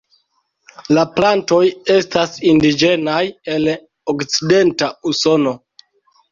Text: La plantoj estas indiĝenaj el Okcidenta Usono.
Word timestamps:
La 0.97 1.03
plantoj 1.19 1.59
estas 1.97 2.33
indiĝenaj 2.53 3.21
el 3.59 3.71
Okcidenta 4.17 4.93
Usono. 5.15 5.59